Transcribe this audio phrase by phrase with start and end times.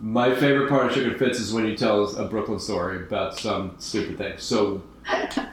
[0.00, 3.38] My favorite part of Shook and Fitz is when you tell a Brooklyn story about
[3.38, 4.38] some stupid thing.
[4.38, 4.82] So,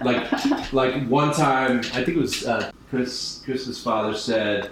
[0.01, 3.41] like, like one time, I think it was uh, Chris.
[3.43, 4.69] Chris's father said,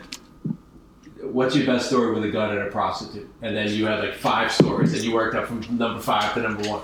[1.21, 4.15] "What's your best story with a gun and a prostitute?" And then you had like
[4.15, 6.81] five stories, and you worked up from number five to number one.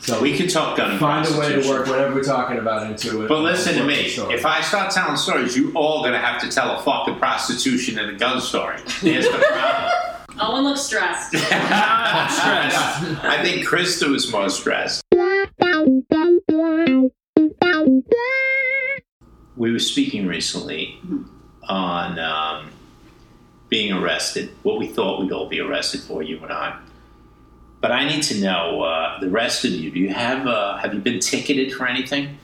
[0.00, 3.22] So We can talk gun find a way to work whatever we're talking about into
[3.22, 3.28] it.
[3.28, 4.06] But listen to me.
[4.34, 8.10] If I start telling stories, you all gonna have to tell a fucking prostitution and
[8.10, 8.78] a gun story.
[9.00, 10.01] Here's the problem.
[10.40, 11.34] Owen looks stressed.
[11.34, 13.24] I'm stressed.
[13.24, 15.02] I think Krista was more stressed.
[19.56, 20.98] We were speaking recently
[21.68, 22.70] on um,
[23.68, 26.78] being arrested, what we thought we'd all be arrested for, you and I.
[27.80, 29.90] But I need to know uh, the rest of you.
[29.90, 32.38] Do you have uh, have you been ticketed for anything?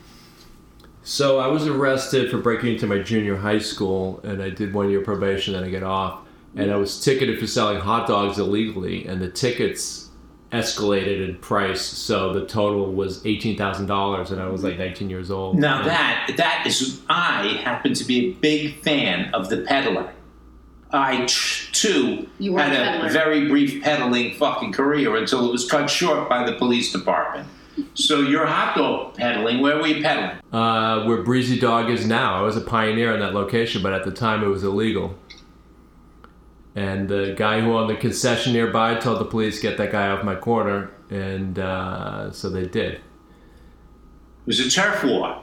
[1.02, 4.90] So I was arrested for breaking into my junior high school, and I did one
[4.90, 6.20] year probation, then I get off,
[6.56, 10.08] and I was ticketed for selling hot dogs illegally, and the tickets
[10.52, 15.10] escalated in price, so the total was eighteen thousand dollars, and I was like nineteen
[15.10, 15.58] years old.
[15.58, 20.10] Now And- that that is, I happen to be a big fan of the peddler.
[20.90, 23.08] I too You had a a peddler.
[23.10, 27.46] very brief peddling fucking career until it was cut short by the police department.
[27.92, 29.60] So you're hot dog peddling.
[29.60, 30.38] Where were you peddling?
[30.50, 34.04] uh, where Breezy Dog is now, I was a pioneer in that location, but at
[34.06, 35.14] the time it was illegal.
[36.78, 40.22] And the guy who owned the concession nearby told the police get that guy off
[40.22, 42.94] my corner, and uh, so they did.
[42.94, 43.00] It
[44.46, 45.42] was a turf war.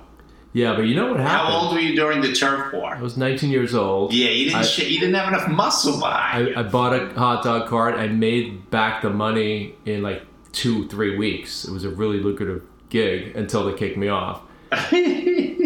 [0.53, 1.53] Yeah, but you know what happened?
[1.53, 2.95] How old were you during the turf war?
[2.95, 4.13] I was 19 years old.
[4.13, 4.59] Yeah, you didn't.
[4.61, 6.55] I- sh- you didn't have enough muscle behind.
[6.55, 7.95] I, I bought a hot dog cart.
[7.95, 11.65] I made back the money in like two, three weeks.
[11.65, 14.41] It was a really lucrative gig until they kicked me off.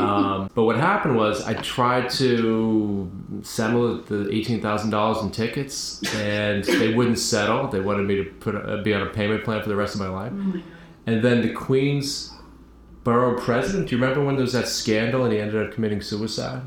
[0.01, 3.09] Um, but what happened was I tried to
[3.43, 7.67] settle the eighteen thousand dollars in tickets, and they wouldn't settle.
[7.67, 10.01] They wanted me to put a, be on a payment plan for the rest of
[10.01, 10.31] my life.
[11.07, 12.33] and then the Queens
[13.03, 13.89] borough president.
[13.89, 16.61] Do you remember when there was that scandal and he ended up committing suicide?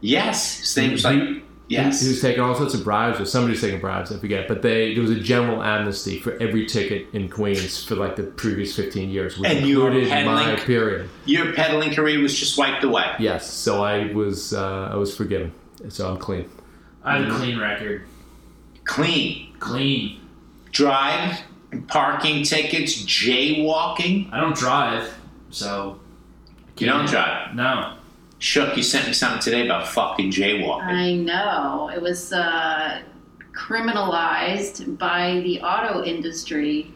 [0.00, 1.42] yes, his name was He- like
[1.72, 2.00] yes.
[2.02, 4.46] He was taking all sorts of bribes, or somebody's taking bribes, I forget.
[4.48, 8.22] But they there was a general amnesty for every ticket in Queens for like the
[8.24, 11.08] previous 15 years, which And you were included my peddling- period.
[11.24, 13.06] Your peddling career was just wiped away.
[13.18, 15.52] Yes, so I was uh, I was forgiven,
[15.88, 16.48] so I'm clean.
[17.04, 18.02] I have a clean record.
[18.84, 19.52] Clean.
[19.58, 20.20] Clean.
[20.70, 21.38] Drive,
[21.88, 24.32] parking tickets, jaywalking.
[24.32, 25.12] I don't drive,
[25.50, 25.98] so.
[26.78, 27.54] You don't can't- drive.
[27.54, 27.94] No.
[28.42, 30.82] Shook, you sent me something today about fucking jaywalking.
[30.82, 31.88] I know.
[31.94, 33.00] It was uh,
[33.52, 36.92] criminalized by the auto industry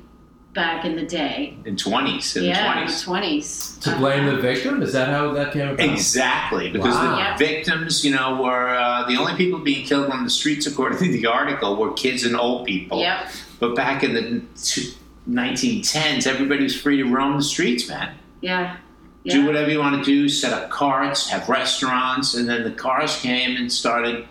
[0.54, 1.56] back in the day.
[1.64, 3.78] in 20s, in yeah, in the the 20s.
[3.78, 3.80] 20s.
[3.82, 4.82] To blame the victim?
[4.82, 5.80] Is that how that came about?
[5.88, 7.10] Exactly, because Wow.
[7.12, 7.36] the Yeah.
[7.36, 11.12] victims, you know, were uh, the only people being killed on the streets, according to
[11.12, 12.98] the article, were kids and old people.
[12.98, 13.28] Yep.
[13.60, 14.94] But back in the t-
[15.30, 18.16] 1910s, everybody was free to roam the streets, man.
[18.40, 18.78] Yeah.
[19.26, 19.34] Yeah.
[19.34, 23.20] Do whatever you want to do, set up carts, have restaurants, and then the cars
[23.20, 24.24] came and started,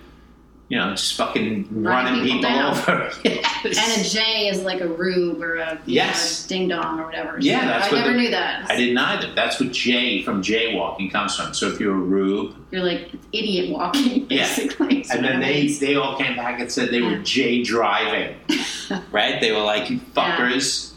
[0.70, 3.12] you know, just fucking running, Running people people, over.
[3.26, 3.66] yes.
[3.66, 6.48] And a J is like a rube or a Yes.
[6.48, 7.38] ding dong or whatever.
[7.42, 8.72] Yeah, that's I what never the- knew that.
[8.72, 9.34] I didn't either.
[9.36, 11.54] That's what J from jaywalking comes from.
[11.54, 15.02] So if you're a rube, You're like idiot walking, basically.
[15.02, 18.38] is and then they they all came back and said they were J driving,
[19.12, 19.42] right?
[19.42, 20.94] They were like, "You fuckers."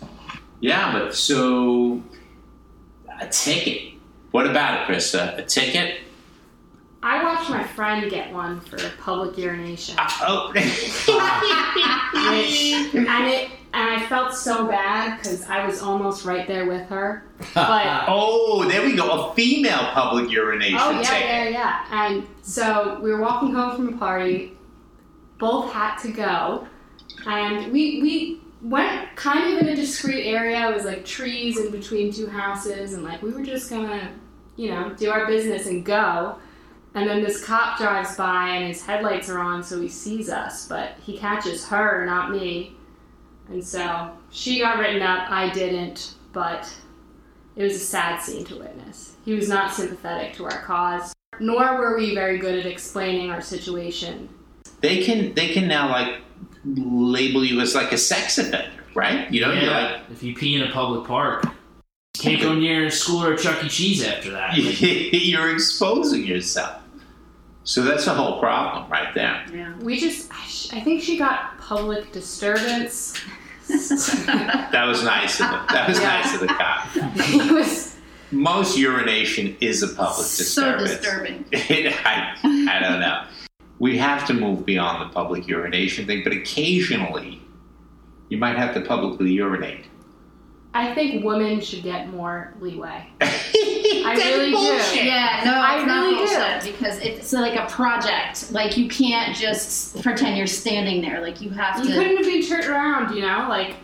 [0.60, 2.02] Yeah, but so
[3.20, 3.94] a ticket.
[4.30, 5.38] What about it, Krista?
[5.38, 6.00] A ticket?
[7.02, 9.94] I watched my friend get one for public urination.
[9.98, 11.08] Ah, oh, Which,
[12.94, 17.24] and it and I felt so bad because I was almost right there with her.
[17.54, 19.30] But oh, there we go.
[19.30, 21.28] A female public urination oh yeah, ticket.
[21.28, 21.84] yeah, yeah.
[21.90, 24.56] And so we were walking home from a party.
[25.38, 26.66] Both had to go,
[27.26, 30.68] and we we went kind of in a discreet area.
[30.68, 34.12] It was like trees in between two houses, and like we were just gonna,
[34.56, 36.38] you know, do our business and go.
[36.94, 40.66] And then this cop drives by and his headlights are on, so he sees us,
[40.66, 42.74] but he catches her, not me.
[43.48, 46.74] And so she got written up, I didn't, but
[47.56, 49.16] it was a sad scene to witness.
[49.24, 53.42] He was not sympathetic to our cause, nor were we very good at explaining our
[53.42, 54.28] situation.
[54.80, 56.20] They can they can now like
[56.64, 59.30] label you as like a sex offender, right?
[59.32, 61.44] You know, you're like if you pee in a public park.
[62.18, 63.68] Can't go near a school or a Chuck E.
[63.68, 64.56] Cheese after that.
[64.56, 66.82] you're exposing yourself.
[67.62, 69.44] So that's a whole problem right there.
[69.54, 69.76] Yeah.
[69.78, 70.32] We just,
[70.72, 73.14] I think she got public disturbance.
[73.68, 76.08] That was nice of the, that was Yeah.
[76.08, 76.88] nice of the cop.
[77.52, 77.96] was,
[78.30, 80.90] Most urination is a public disturbance.
[80.90, 81.44] so disturbing.
[81.52, 83.24] I, I don't know.
[83.78, 87.40] We have to move beyond the public urination thing, but occasionally
[88.28, 89.84] you might have to publicly urinate.
[90.74, 93.06] I think women should get more leeway.
[93.20, 95.00] I really do.
[95.04, 96.72] Yeah, no, I it's not really do.
[96.72, 98.52] because it's like a project.
[98.52, 101.20] Like you can't just pretend you're standing there.
[101.20, 101.88] Like you have to.
[101.88, 103.46] You couldn't have been turned around, you know?
[103.48, 103.76] Like,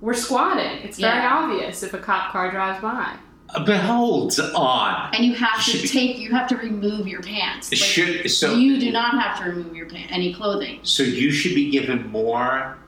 [0.00, 0.82] we're squatting.
[0.82, 1.34] It's very Yeah.
[1.34, 3.16] obvious if a cop car drives by.
[3.64, 5.14] Behold on.
[5.14, 6.18] And you have to take.
[6.18, 7.70] You have to remove your pants.
[7.70, 10.80] Like, Should, so you do not have to remove your pants, any clothing.
[10.82, 12.78] So you should be given more.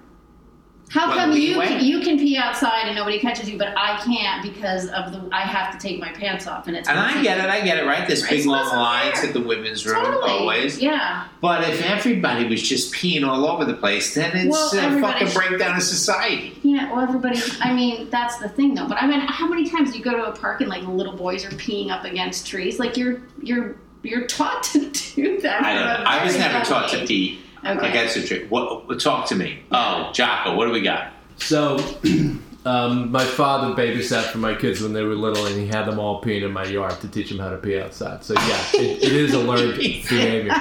[0.93, 3.97] How What, come you can, you can pee outside and nobody catches you, but I
[4.05, 6.87] can't because of the I have to take my pants off and it's.
[6.87, 8.07] And I get it, I get it, right?
[8.07, 9.29] There's big long lines fair.
[9.29, 10.31] at the women's room Totally.
[10.31, 10.83] always.
[10.83, 11.29] Yeah.
[11.41, 15.29] But if everybody was just peeing all over the place, then it's Well, a fucking
[15.29, 16.59] should- breakdown of society.
[16.63, 17.41] Yeah, well, everybody.
[17.63, 18.87] I mean, that's the thing, though.
[18.87, 21.17] But I mean, how many times do you go to a park and like little
[21.17, 22.79] boys are peeing up against trees?
[22.79, 25.63] Like you're you're you're taught to do that.
[25.65, 26.11] I don't know.
[26.11, 27.89] from was never taught to pee Okay.
[27.89, 28.51] against a trick.
[28.51, 29.01] What, what?
[29.01, 29.61] Talk to me.
[29.71, 31.13] Oh, Jocko, what do we got?
[31.37, 31.77] So,
[32.65, 35.99] um, my father babysat for my kids when they were little, and he had them
[35.99, 38.25] all peeing in my yard to teach them how to pee outside.
[38.25, 40.53] So, yeah, it, it is a learned behavior.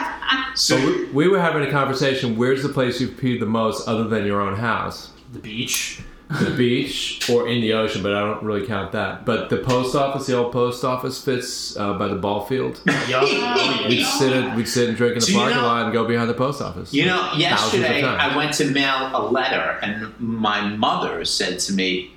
[0.56, 2.38] So So, we, we were having a conversation.
[2.38, 5.12] Where's the place you've peed the most other than your own house?
[5.34, 6.02] The beach.
[6.40, 9.26] The beach or in the ocean, but I don't really count that.
[9.26, 12.82] But the post office, the old post office, fits uh, by the ball field.
[13.10, 13.24] Yup.
[13.26, 15.84] Oh, We'd sit, at, we'd sit and drink in the Do you parking know- lot
[15.86, 16.94] and go behind the post office.
[16.94, 18.22] You know, Thousands of yesterday times.
[18.34, 22.12] I went to mail a letter, and my mother said to me,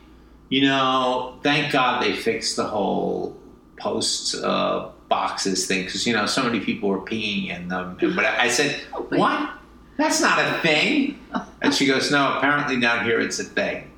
[0.48, 3.36] "You know, thank God they fixed the whole
[3.78, 8.24] post uh, boxes thing because you know so many people were peeing in them." But
[8.24, 9.50] I I said, "What?
[9.96, 11.18] That's not a thing."
[11.62, 13.90] And she goes, "No, apparently down here it's a thing."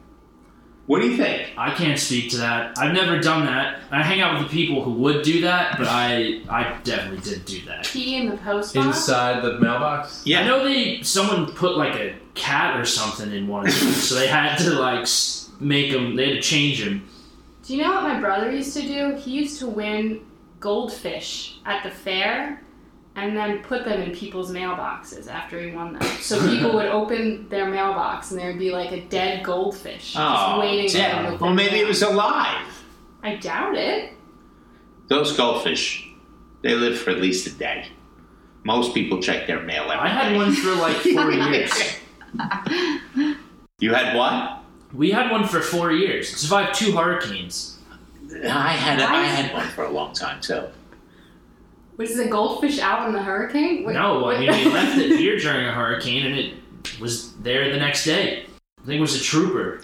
[0.86, 1.48] What do you think?
[1.56, 2.78] I can't speak to that.
[2.78, 3.80] I've never done that.
[3.90, 7.44] I hang out with the people who would do that, but I I definitely did
[7.44, 7.86] do that.
[7.86, 8.86] Pee in the post box?
[8.86, 10.22] Inside the mailbox?
[10.24, 10.40] Yeah.
[10.40, 14.14] I know they someone put like a cat or something in one of them, so
[14.14, 15.08] they had to like
[15.60, 16.14] make them.
[16.14, 17.08] They had to change them.
[17.64, 19.16] Do you know what my brother used to do?
[19.16, 20.20] He used to win
[20.60, 22.62] goldfish at the fair
[23.16, 26.02] and then put them in people's mailboxes after he won them.
[26.20, 30.16] So people would open their mailbox and there would be like a dead goldfish just
[30.18, 31.30] Oh, waiting for them yeah.
[31.30, 32.66] Well, their maybe it was alive.
[33.22, 34.12] I doubt it.
[35.08, 36.08] Those goldfish,
[36.62, 37.86] they live for at least a day.
[38.64, 40.36] Most people check their mail every I had day.
[40.36, 41.72] one for like four years.
[43.78, 44.62] You had what?
[44.92, 46.28] We had one for four years.
[46.36, 47.78] Survived two hurricanes.
[48.44, 50.64] I had Why I had one for a long time too.
[51.96, 53.84] Was the goldfish out in the hurricane?
[53.84, 56.54] What- No, I mean we left it here during a hurricane, and it
[57.00, 58.44] was there the next day.
[58.82, 59.80] I think it was a trooper.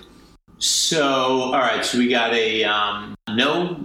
[0.59, 3.85] So all right, so we got a um, no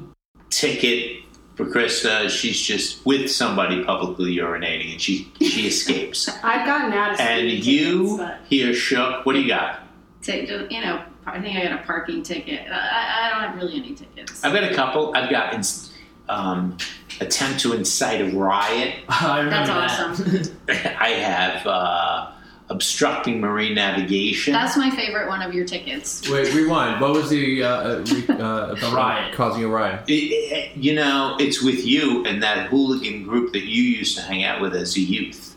[0.49, 1.23] ticket
[1.55, 2.29] for Krista.
[2.29, 6.27] She's just with somebody publicly urinating, and she she escapes.
[6.43, 9.25] I've gotten out of and you tickets, here shook.
[9.25, 9.79] What do you got?
[10.21, 12.69] Take, you know, I think I got a parking ticket.
[12.69, 14.43] I, I don't have really any tickets.
[14.43, 15.15] I've got a couple.
[15.15, 15.93] I've got ins-
[16.29, 16.77] um,
[17.21, 18.95] attempt to incite a riot.
[19.09, 20.09] I remember That's that.
[20.09, 20.57] awesome.
[20.99, 22.31] I have uh,
[22.69, 24.53] obstructing marine navigation.
[24.53, 26.29] That's my favorite one of your tickets.
[26.29, 27.01] Wait, rewind.
[27.01, 29.33] What was the uh, uh, re- uh, A riot.
[29.33, 30.03] causing a riot?
[30.07, 34.21] It- it- you know, it's with you and that hooligan group that you used to
[34.23, 35.55] hang out with as a youth.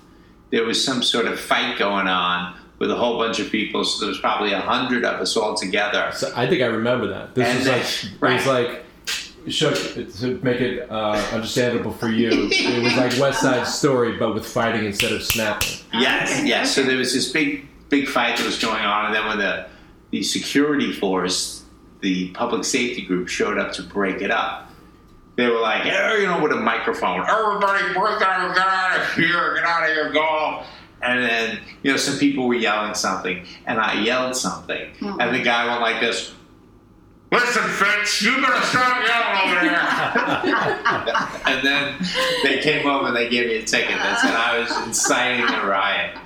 [0.51, 4.01] There was some sort of fight going on with a whole bunch of people, so
[4.01, 6.11] there was probably a hundred of us all together.
[6.15, 7.35] So I think I remember that.
[7.35, 7.79] This And was then-
[8.21, 8.85] like it was like
[9.49, 12.49] shook to make it uh, understandable for you.
[12.51, 15.69] It was like West Side Story, but with fighting instead of snapping.
[15.93, 16.75] Yes, Okay, yes.
[16.75, 19.67] So there was this big, big fight that was going on, and then when the
[20.11, 21.65] the security force,
[22.01, 24.71] the public safety group, showed up to break it up,
[25.37, 29.13] they were like, "Hey, you know, with a microphone, everybody, break out, get out of
[29.15, 30.63] here, get out of here, go!"
[31.03, 35.43] And then, you know, some people were yelling something, and I yelled something, and the
[35.43, 36.33] guy went like this.
[37.33, 39.81] Listen, Fitz, you better stop yelling over there.
[41.47, 41.97] and then
[42.43, 45.67] they came over and they gave me a ticket that said I was inciting a
[45.67, 46.19] riot.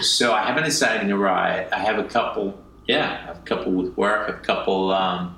[0.00, 1.68] So I haven't incited a riot.
[1.72, 4.92] I have a couple, yeah, I have a couple with work, a couple.
[4.92, 5.36] Um,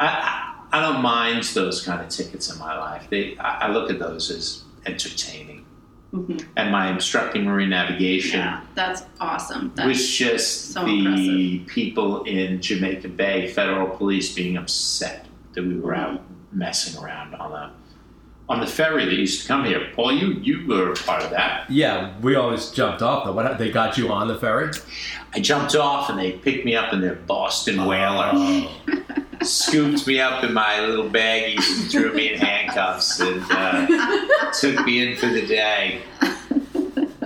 [0.00, 3.06] I, I I don't mind those kind of tickets in my life.
[3.10, 5.66] They I, I look at those as entertaining.
[6.12, 6.44] Mhm.
[6.56, 9.72] And my obstructing marine navigation Yeah, that's awesome.
[9.74, 15.74] That's, was just so the people in Jamaica Bay, federal police being upset that we
[15.78, 16.20] were out
[16.52, 17.70] messing around on the
[18.48, 19.88] on the ferry that used to come here.
[19.94, 21.70] Paul, you you were a part of that.
[21.70, 23.32] Yeah, we always jumped off though.
[23.32, 24.70] What they got you on the ferry?
[25.34, 28.32] I jumped off and they picked me up in their Boston whaler,
[29.44, 34.84] scooped me up in my little baggies and threw me in handcuffs and uh, took
[34.84, 36.02] me in for the day.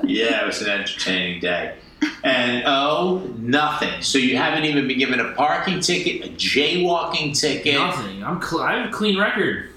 [0.05, 1.77] Yeah, it was an entertaining day.
[2.23, 4.03] And oh, nothing.
[4.03, 7.75] So you haven't even been given a parking ticket, a jaywalking ticket.
[7.75, 8.23] Nothing.
[8.23, 9.71] I'm cl- I have a clean record.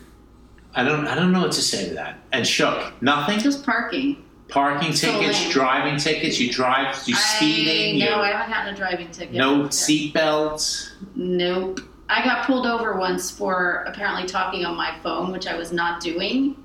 [0.76, 1.08] I don't.
[1.08, 2.20] I don't know what to say to that.
[2.32, 3.40] And Shook, nothing.
[3.40, 4.24] Just parking.
[4.50, 5.52] Parking tickets, lame.
[5.52, 6.40] driving tickets.
[6.40, 6.96] You drive.
[7.06, 8.02] You speeding.
[8.02, 9.36] I, you no, I haven't had a driving ticket.
[9.36, 10.92] no seatbelts.
[11.16, 11.82] Nope.
[12.10, 16.02] I got pulled over once for apparently talking on my phone, which I was not
[16.02, 16.56] doing.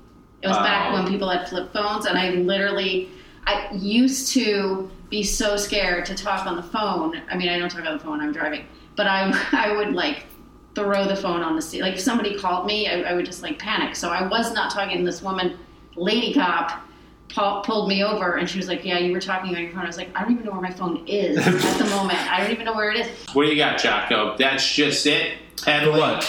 [0.41, 0.93] It was back Oh.
[0.93, 3.09] when people had flip phones, and I literally,
[3.47, 7.21] I used to be so scared to talk on the phone.
[7.31, 10.25] I mean, I don't talk on the phone; I'm driving, but I, I would like
[10.73, 11.81] throw the phone on the seat.
[11.81, 13.95] Like if somebody called me, I, I would just like panic.
[13.95, 14.97] So I was not talking.
[14.99, 15.57] To this woman,
[15.95, 16.81] lady cop,
[17.29, 19.87] pulled me over, and she was like, "Yeah, you were talking on your phone." I
[19.87, 22.19] was like, "I don't even know where my phone is at the moment.
[22.31, 24.35] I don't even know where it is." What do you got, Jocko?
[24.37, 25.33] That's just it.
[25.57, 26.23] For Pedaling, what?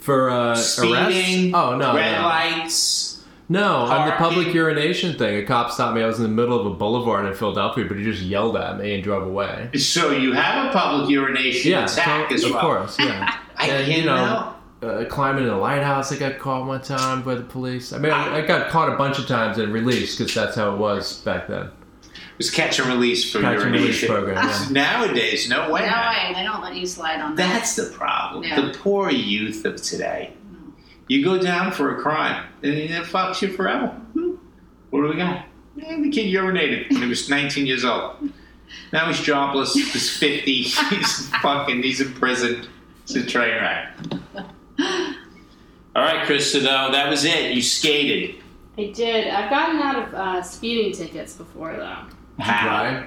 [0.00, 1.54] For uh, speeding, arrest?
[1.54, 2.26] Oh no, red no.
[2.28, 3.12] lights.
[3.48, 6.02] No, on the public urination thing, a cop stopped me.
[6.02, 8.76] I was in the middle of a boulevard in Philadelphia, but he just yelled at
[8.76, 9.70] me and drove away.
[9.76, 12.60] So you have a public urination Yeah, attack so- as of well.
[12.60, 13.36] course, yeah.
[13.56, 14.52] I And, can't you know,
[14.82, 17.92] uh, climbing in a lighthouse, I got caught one time by the police.
[17.92, 20.74] I mean, I, I got caught a bunch of times and released because that's how
[20.74, 21.66] it was back then.
[21.66, 24.08] It was catch and release for Catch and release urination.
[24.08, 24.36] program.
[24.46, 24.66] Yeah.
[24.70, 25.80] Nowadays, no way.
[25.80, 26.32] No way.
[26.34, 27.52] They don't let you slide on that.
[27.54, 28.44] That's the problem.
[28.44, 28.60] Yeah.
[28.60, 30.34] The poor youth of today.
[31.08, 33.86] You go down for a crime, and it fucks you forever.
[34.90, 35.46] What do we got?
[35.76, 38.30] Yeah, the kid urinated when he was 19 years old.
[38.92, 39.72] Now he's jobless.
[39.74, 40.52] He's 50.
[40.62, 41.82] He's fucking.
[41.82, 42.66] He's in prison.
[43.04, 43.96] It's a train wreck.
[44.78, 46.60] All right, Krista.
[46.60, 47.54] Though that was it.
[47.54, 48.42] You skated.
[48.78, 49.28] I did.
[49.28, 52.04] I've gotten out of uh, speeding tickets before, though.
[52.38, 53.06] How?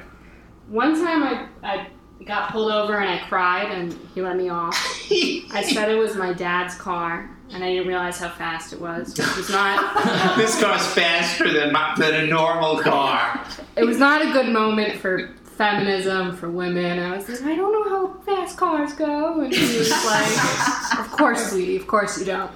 [0.68, 1.88] One time I, I
[2.26, 4.76] got pulled over and I cried, and he let me off.
[5.12, 9.10] I said it was my dad's car, and I didn't realize how fast it was,
[9.16, 10.36] which was not.
[10.38, 13.46] this car's faster than my, than a normal car.
[13.76, 17.00] It was not a good moment for feminism for women.
[17.00, 21.12] I was like, I don't know how fast cars go, and he was like, Of
[21.12, 22.50] course, sweetie, of course you don't.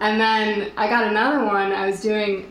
[0.00, 1.72] And then I got another one.
[1.72, 2.50] I was doing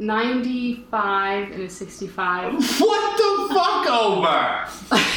[0.00, 2.52] 95 and a 65.
[2.80, 4.66] What the fuck, Omer?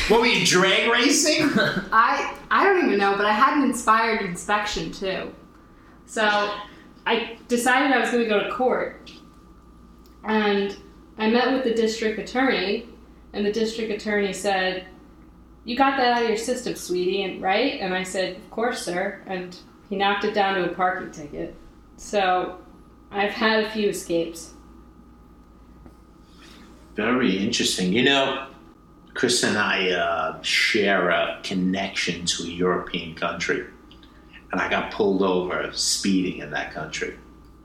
[0.09, 1.49] What were you drag racing?
[1.91, 5.33] I I don't even know, but I had an inspired inspection too.
[6.05, 6.53] So
[7.07, 9.11] I decided I was going to go to court,
[10.23, 10.77] and
[11.17, 12.87] I met with the district attorney,
[13.35, 14.85] and the district attorney said,
[15.65, 18.81] "You got that out of your system, sweetie, and right?" And I said, "Of course,
[18.81, 19.55] sir." And
[19.89, 21.53] he knocked it down to a parking ticket.
[21.97, 22.57] So
[23.11, 24.53] I've had a few escapes.
[26.95, 27.91] Very interesting.
[27.91, 28.47] You know,
[29.13, 33.65] Chris and I uh, share a connection to a European country,
[34.51, 37.17] and I got pulled over speeding in that country.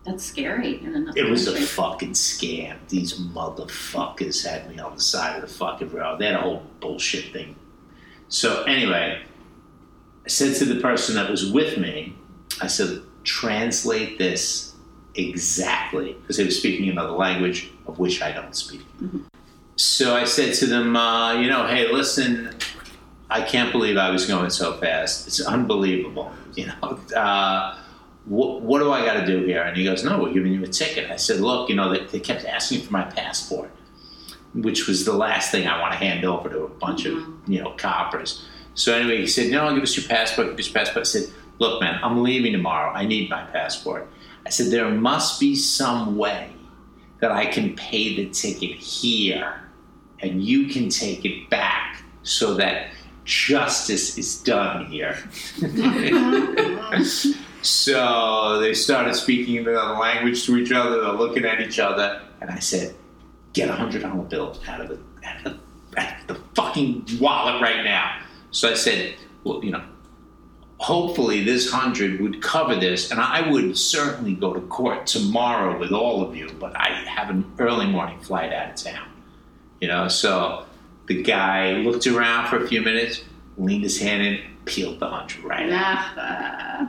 [0.05, 0.83] That's scary.
[1.15, 2.77] It was a fucking scam.
[2.89, 6.19] These motherfuckers had me on the side of the fucking road.
[6.19, 7.57] They had a whole bullshit thing.
[8.29, 9.23] So anyway,
[10.25, 12.15] I said to the person that was with me,
[12.63, 14.75] I said, translate this
[15.15, 18.81] exactly, because they were speaking another language of which I don't speak.
[19.77, 22.55] So I said to them, uh, you know, hey, listen,
[23.29, 25.27] I can't believe I was going so fast.
[25.27, 26.33] It's unbelievable.
[26.55, 27.79] You know, uh,
[28.27, 29.63] what, what do I got to do here?
[29.63, 31.11] And he goes, no, we're giving you a ticket.
[31.11, 33.71] I said, look, you know, they, they kept asking for my passport,
[34.55, 37.53] which was the last thing I want to hand over to a bunch of, mm-hmm.
[37.53, 38.47] you know, coppers.
[38.75, 41.07] So anyway, he said, no, give us your passport, give us your passport.
[41.07, 42.93] I said, look, man, I'm leaving tomorrow.
[42.93, 44.09] I need my passport.
[44.47, 46.51] I said, there must be some way
[47.21, 49.61] that I can pay the ticket here
[50.21, 52.91] and you can take it back so that
[53.25, 55.19] justice is done here.
[56.93, 61.01] Oh, so they started speaking in another language to each other.
[61.03, 62.95] They're looking at each other, and I said,
[63.53, 65.61] "Get a hundred dollar bill out of the out of
[65.93, 69.15] the, out of the fucking wallet right now." So I said,
[69.45, 69.83] "Well, you know."
[70.79, 75.93] Hopefully, this hundred would cover this, and I would certainly go to court tomorrow with
[75.93, 76.51] all of you.
[76.59, 79.07] But I have an early morning flight out of town,
[79.83, 80.09] you know.
[80.09, 80.65] So
[81.07, 83.23] the guy looked around for a few minutes,
[83.59, 86.17] leaned his hand in, peeled the hundred right out.
[86.17, 86.87] Nah, uh,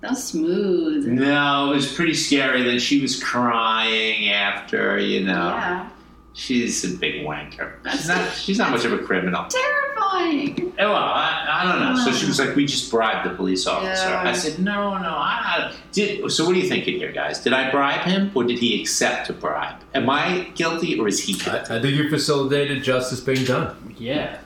[0.00, 1.06] that was smooth.
[1.06, 2.62] No, it was pretty scary.
[2.62, 5.32] Then she was crying after, you know.
[5.32, 5.88] Yeah.
[6.34, 7.82] She's a big wanker.
[7.82, 8.32] That's- She's not.
[8.34, 9.46] She's not much of a criminal.
[9.48, 10.72] Terrifying.
[10.78, 12.04] Eh, Well, I, I don't know.
[12.04, 14.22] So she was like, "We just bribed the police officer." Yeah.
[14.24, 15.08] I said, "No, no.
[15.08, 17.40] I, I did." So what are you thinking here, guys?
[17.40, 19.80] Did I bribe him, or did he accept a bribe?
[19.96, 21.74] Am I guilty, or is he I, guilty?
[21.74, 23.96] I think you facilitated justice being done.
[23.98, 24.38] Yeah,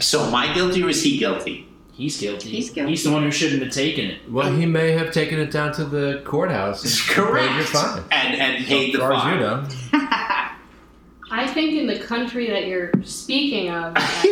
[0.00, 1.67] So am I guilty, or is he guilty?
[1.98, 2.48] He's guilty.
[2.48, 2.90] He's guilty.
[2.92, 4.30] He's the one who shouldn't have taken it.
[4.30, 6.82] Well, he may have taken it down to the courthouse.
[6.82, 7.68] and paid Correct.
[7.68, 8.04] fine.
[8.10, 9.38] And and paid the as far fine.
[9.42, 9.98] as you know.
[11.30, 13.92] I think in the country that you're speaking of,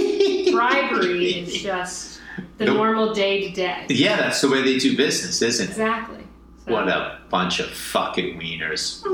[0.51, 2.21] bribery is just
[2.57, 2.77] the Nope.
[2.77, 3.85] normal day to day.
[3.91, 5.71] Yeah, that's the way they do business, isn't it?
[5.71, 6.21] Exactly.
[6.65, 9.05] So- What a bunch of fucking wieners.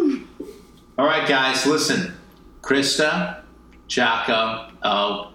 [0.98, 2.14] All right, guys, listen.
[2.60, 3.40] Krista,
[3.88, 5.31] Jocko, oh,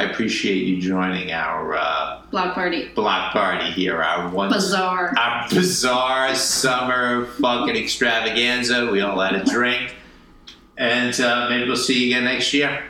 [0.00, 2.88] I appreciate you joining our uh, Block party.
[2.94, 5.12] block party here, our one Bizarre.
[5.18, 8.90] our bizarre summer fucking extravaganza.
[8.90, 9.94] We all had a drink.
[10.78, 12.82] And uh, maybe we'll see you again next year.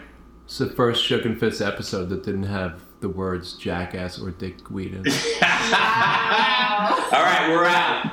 [0.44, 4.94] It's the first Shook and Fitz episode that didn't have the words jackass or dickweed
[4.94, 5.12] in it.
[5.42, 8.12] All right, we're out.